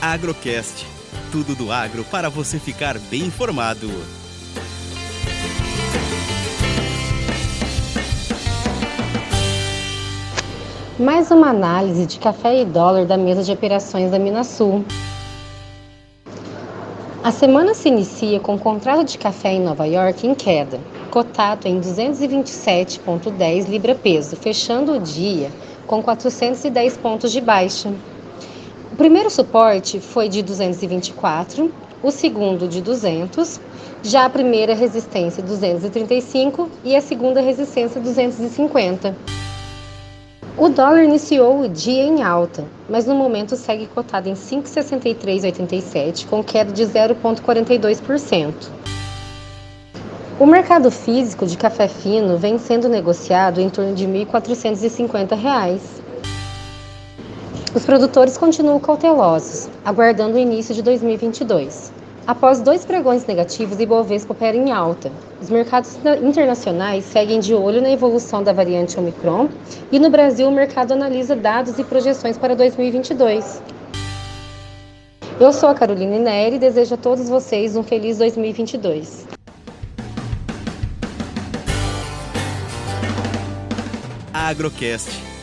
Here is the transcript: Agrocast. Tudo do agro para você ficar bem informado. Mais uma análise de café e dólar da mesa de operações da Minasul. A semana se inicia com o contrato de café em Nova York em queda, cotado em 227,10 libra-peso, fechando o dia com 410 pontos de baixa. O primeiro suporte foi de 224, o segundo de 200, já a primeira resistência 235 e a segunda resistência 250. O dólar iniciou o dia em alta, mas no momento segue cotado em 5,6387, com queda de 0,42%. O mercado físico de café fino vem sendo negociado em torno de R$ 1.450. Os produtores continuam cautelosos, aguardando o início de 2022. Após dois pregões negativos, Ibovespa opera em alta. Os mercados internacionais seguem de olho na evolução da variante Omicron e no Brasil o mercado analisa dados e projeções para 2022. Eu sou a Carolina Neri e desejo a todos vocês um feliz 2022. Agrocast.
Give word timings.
Agrocast. 0.00 0.86
Tudo 1.32 1.54
do 1.54 1.72
agro 1.72 2.04
para 2.04 2.28
você 2.28 2.58
ficar 2.58 2.98
bem 2.98 3.22
informado. 3.22 3.88
Mais 10.98 11.30
uma 11.30 11.48
análise 11.48 12.06
de 12.06 12.18
café 12.18 12.60
e 12.60 12.64
dólar 12.64 13.06
da 13.06 13.16
mesa 13.16 13.42
de 13.42 13.52
operações 13.52 14.10
da 14.10 14.18
Minasul. 14.18 14.84
A 17.24 17.32
semana 17.32 17.74
se 17.74 17.88
inicia 17.88 18.38
com 18.38 18.54
o 18.54 18.58
contrato 18.58 19.04
de 19.04 19.18
café 19.18 19.54
em 19.54 19.60
Nova 19.60 19.86
York 19.86 20.26
em 20.26 20.34
queda, 20.34 20.78
cotado 21.10 21.66
em 21.66 21.80
227,10 21.80 23.68
libra-peso, 23.68 24.36
fechando 24.36 24.92
o 24.92 25.00
dia 25.00 25.50
com 25.86 26.02
410 26.02 26.96
pontos 26.98 27.32
de 27.32 27.40
baixa. 27.40 27.92
O 28.92 28.96
primeiro 28.96 29.28
suporte 29.28 30.00
foi 30.00 30.28
de 30.28 30.42
224, 30.42 31.72
o 32.02 32.10
segundo 32.10 32.68
de 32.68 32.80
200, 32.80 33.60
já 34.02 34.24
a 34.24 34.30
primeira 34.30 34.74
resistência 34.74 35.42
235 35.42 36.70
e 36.84 36.94
a 36.94 37.00
segunda 37.00 37.40
resistência 37.40 38.00
250. 38.00 39.16
O 40.56 40.68
dólar 40.68 41.02
iniciou 41.02 41.60
o 41.60 41.68
dia 41.68 42.04
em 42.04 42.22
alta, 42.22 42.64
mas 42.88 43.04
no 43.06 43.14
momento 43.14 43.56
segue 43.56 43.86
cotado 43.88 44.28
em 44.28 44.34
5,6387, 44.34 46.26
com 46.26 46.42
queda 46.42 46.72
de 46.72 46.82
0,42%. 46.84 48.54
O 50.38 50.46
mercado 50.46 50.90
físico 50.90 51.44
de 51.44 51.56
café 51.56 51.88
fino 51.88 52.38
vem 52.38 52.56
sendo 52.56 52.88
negociado 52.88 53.60
em 53.60 53.68
torno 53.68 53.94
de 53.94 54.06
R$ 54.06 54.26
1.450. 54.26 56.05
Os 57.76 57.84
produtores 57.84 58.38
continuam 58.38 58.80
cautelosos, 58.80 59.68
aguardando 59.84 60.36
o 60.36 60.38
início 60.38 60.74
de 60.74 60.80
2022. 60.80 61.92
Após 62.26 62.58
dois 62.62 62.86
pregões 62.86 63.26
negativos, 63.26 63.78
Ibovespa 63.78 64.32
opera 64.32 64.56
em 64.56 64.72
alta. 64.72 65.12
Os 65.42 65.50
mercados 65.50 65.98
internacionais 66.22 67.04
seguem 67.04 67.38
de 67.38 67.52
olho 67.52 67.82
na 67.82 67.90
evolução 67.90 68.42
da 68.42 68.50
variante 68.50 68.98
Omicron 68.98 69.50
e 69.92 69.98
no 69.98 70.08
Brasil 70.08 70.48
o 70.48 70.50
mercado 70.50 70.92
analisa 70.92 71.36
dados 71.36 71.78
e 71.78 71.84
projeções 71.84 72.38
para 72.38 72.56
2022. 72.56 73.60
Eu 75.38 75.52
sou 75.52 75.68
a 75.68 75.74
Carolina 75.74 76.18
Neri 76.18 76.56
e 76.56 76.58
desejo 76.58 76.94
a 76.94 76.96
todos 76.96 77.28
vocês 77.28 77.76
um 77.76 77.82
feliz 77.82 78.16
2022. 78.16 79.26
Agrocast. 84.32 85.35